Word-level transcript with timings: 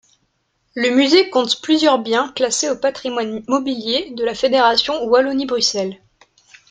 Le 0.73 0.89
musée 0.95 1.29
compte 1.29 1.61
plusieurs 1.61 1.99
biens 1.99 2.31
classés 2.35 2.71
au 2.71 2.75
patrimoine 2.75 3.43
mobilier 3.47 4.09
de 4.15 4.23
la 4.23 4.33
Fédération 4.33 5.05
Wallonie-Bruxelles. 5.07 5.99